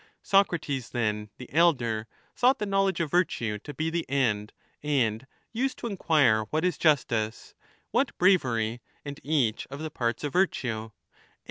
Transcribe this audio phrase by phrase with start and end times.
[0.23, 5.77] Socrates, then, the elder,^ thought the knowledge of virtue to be the end, and used
[5.77, 7.53] to inquire what is justice,
[7.91, 11.29] what 5 bravery and each of the parts of virtue; and his conduct 15: cf.